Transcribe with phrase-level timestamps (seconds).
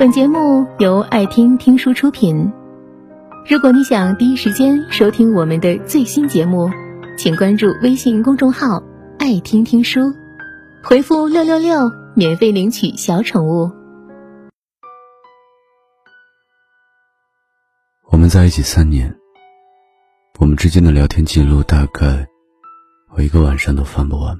[0.00, 2.50] 本节目由爱听听书出品。
[3.46, 6.70] 如果你想第一时间收听我们的最新节目，
[7.18, 8.82] 请关注微信公众号
[9.20, 10.00] “爱听听书”，
[10.82, 13.70] 回复“六六六”免费领取小宠物。
[18.10, 19.14] 我们在一起三年，
[20.38, 22.26] 我们之间的聊天记录大概
[23.14, 24.34] 我一个晚上都翻不完。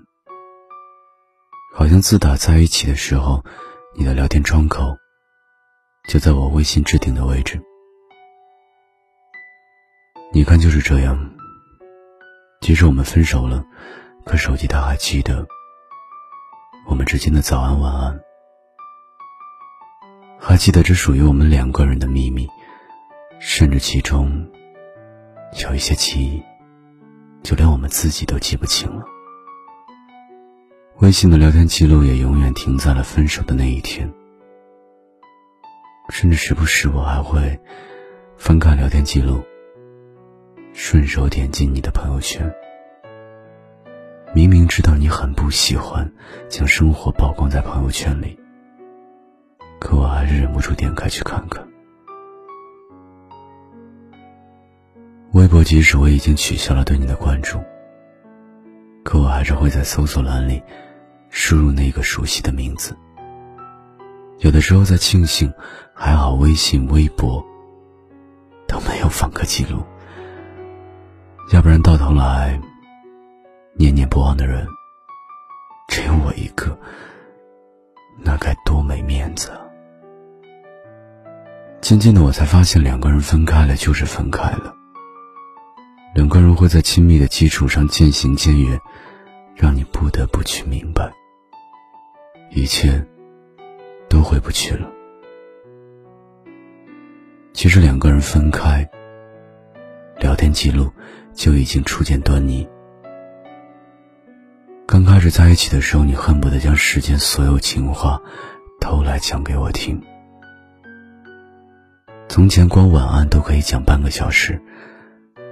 [1.75, 3.45] 好像自打在一起的时候，
[3.95, 4.97] 你的聊天窗口
[6.09, 7.61] 就在我微信置顶的位置。
[10.33, 11.31] 你看就是这样。
[12.61, 13.65] 即使我们分手了，
[14.25, 15.47] 可手机它还记得
[16.87, 18.21] 我们之间的早安晚安，
[20.39, 22.47] 还记得这属于我们两个人的秘密，
[23.41, 24.47] 甚至其中
[25.63, 26.43] 有一些记忆，
[27.43, 29.03] 就连我们自己都记不清了。
[30.99, 34.13] 微信的聊天记录也永远停在了分手的那一天，
[36.21, 37.59] 甚至时不时我还会
[38.37, 39.43] 翻看聊天记录，
[40.75, 42.55] 顺手点进你的朋友圈。
[44.35, 46.13] 明明知道你很不喜欢
[46.47, 48.39] 将生活曝光在朋友圈里，
[49.81, 51.67] 可我还是忍不住点开去看看。
[55.33, 57.59] 微博即使我已经取消了对你的关注，
[59.03, 60.63] 可我还是会在搜索栏里。
[61.31, 62.95] 输入那个熟悉的名字，
[64.41, 65.53] 有的时候在庆幸，
[65.95, 67.45] 还好微信、微博
[68.67, 69.83] 都没有访客记录，
[71.53, 72.59] 要不然到头来
[73.75, 74.67] 念念不忘的人
[75.89, 76.79] 只有我一个，
[78.19, 79.61] 那该多没面子啊！
[81.83, 84.75] 渐渐的，我才发现，两个人分开了就是分开了，
[86.15, 88.81] 两个人会在亲密的基础上渐行渐远，
[89.55, 91.13] 让你不得不去明白。
[92.51, 93.07] 一切
[94.11, 94.87] 都回不去了。
[97.55, 98.87] 其实两个人分开，
[100.19, 100.91] 聊天记录
[101.33, 102.69] 就已经初见端倪。
[104.87, 108.21] 刚开始在一起的时候，你恨不得将世间所有情话
[108.81, 110.03] 都来讲给我听。
[112.29, 114.61] 从前光晚安都可以讲半个小时，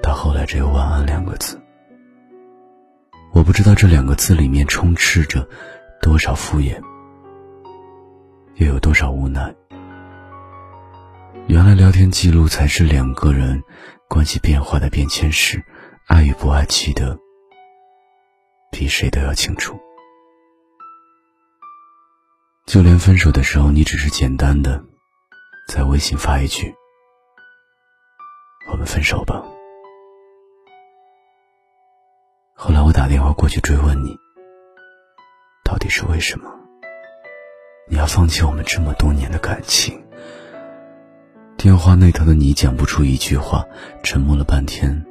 [0.02, 1.60] 到后来只有晚安两个字。
[3.32, 5.46] 我不知道这两个字里面充斥着
[6.02, 6.80] 多少敷衍。
[8.58, 9.54] 又有多少无奈？
[11.46, 13.62] 原来聊天记录才是两个人
[14.08, 15.62] 关系变化的变迁史，
[16.08, 17.16] 爱与不爱记得
[18.72, 19.78] 比谁都要清楚。
[22.66, 24.84] 就连分手的时候，你只是简单的
[25.68, 26.74] 在微信发一句
[28.72, 29.40] ：“我们分手吧。”
[32.54, 34.16] 后来我打电话过去追问你，
[35.64, 36.52] 到底是为什么？
[37.88, 39.98] 你要放弃我们这么多年的感情？
[41.56, 43.64] 电话那头的你讲不出一句话，
[44.02, 45.04] 沉默了半天。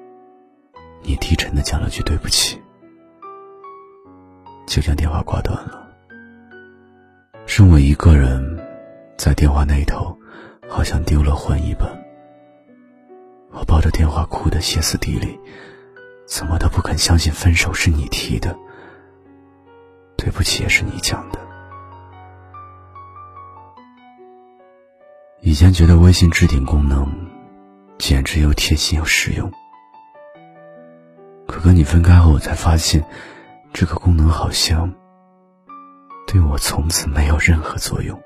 [1.01, 2.61] 你低沉的讲了句对不起，
[4.65, 5.87] 就将电话挂断了。
[7.45, 8.59] 剩我一个人
[9.17, 10.17] 在电话那头，
[10.69, 11.89] 好像丢了魂一般。
[13.51, 15.39] 我抱着电话哭得歇斯底里，
[16.27, 18.55] 怎么都不肯相信分手是你提的，
[20.15, 21.46] 对不起也是你讲的。
[25.41, 27.07] 以前觉得微信置顶功能
[27.97, 29.51] 简直又贴心又实用，
[31.47, 33.03] 可跟你分开后，我才发现
[33.71, 34.93] 这个功能好像
[36.27, 38.19] 对我从此没有任何作用。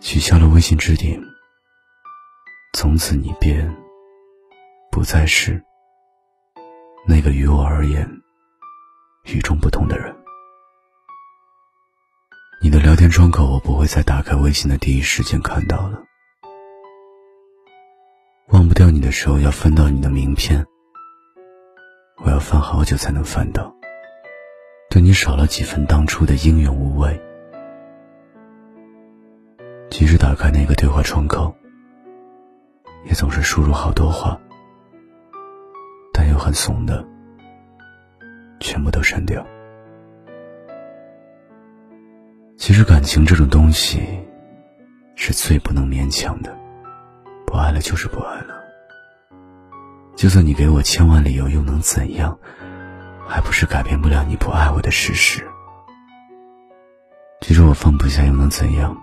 [0.00, 1.22] 取消了微信置顶，
[2.74, 3.74] 从此你便
[4.90, 5.62] 不再是
[7.06, 8.08] 那个于我而言
[9.24, 10.14] 与众不同的人。
[12.64, 16.00] 你的聊天窗口，我不会在打开微信的第一时间看到了。
[18.50, 20.64] 忘不掉你的时候，要翻到你的名片，
[22.24, 23.74] 我要翻好久才能翻到。
[24.88, 27.20] 对你少了几分当初的英勇无畏。
[29.90, 31.52] 即使打开那个对话窗口，
[33.06, 34.40] 也总是输入好多话，
[36.12, 37.04] 但又很怂的，
[38.60, 39.44] 全部都删掉。
[42.62, 44.00] 其实感情这种东西，
[45.16, 46.56] 是最不能勉强的，
[47.44, 48.54] 不爱了就是不爱了。
[50.14, 52.38] 就算你给我千万理由，又能怎样？
[53.26, 55.44] 还不是改变不了你不爱我的事实。
[57.40, 58.96] 其实我放不下，又能怎样？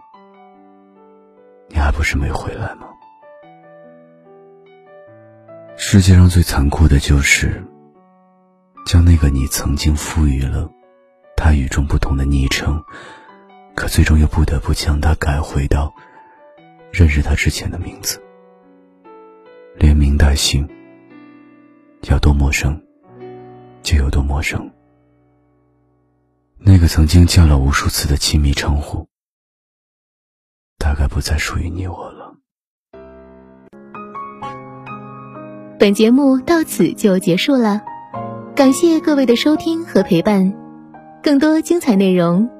[1.67, 2.87] 你还不是没回来吗？
[5.75, 7.61] 世界上最残酷的就是，
[8.85, 10.71] 将那个你曾经赋予了
[11.35, 12.81] 他与众不同的昵称。
[13.89, 15.93] 最终又不得不将它改回到
[16.91, 18.21] 认识他之前的名字，
[19.75, 20.67] 连名带姓，
[22.03, 22.81] 要多陌生
[23.81, 24.71] 就有多陌生。
[26.57, 29.07] 那个曾经叫了无数次的亲密称呼，
[30.77, 32.35] 大概不再属于你我了。
[35.79, 37.81] 本节目到此就结束了，
[38.55, 40.53] 感谢各位的收听和陪伴。
[41.23, 42.49] 更多精彩内容，